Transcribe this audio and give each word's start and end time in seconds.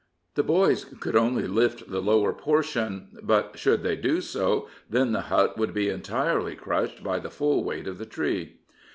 The 0.33 0.41
boys 0.41 0.83
could 0.83 1.15
only 1.15 1.45
lift 1.45 1.91
the 1.91 2.01
lower 2.01 2.33
portion; 2.33 3.19
but 3.21 3.59
should 3.59 3.83
they 3.83 3.95
do 3.95 4.19
so, 4.19 4.67
then 4.89 5.11
the 5.11 5.21
hut 5.29 5.59
would 5.59 5.75
be 5.75 5.89
entirely 5.89 6.55
crushed 6.55 7.03
by 7.03 7.19
the 7.19 7.29
full 7.29 7.63
weight 7.63 7.85
of 7.87 7.99
the 7.99 8.07
tree. 8.07 8.57